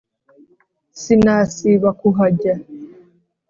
[1.01, 2.53] sinasiba kuhajya.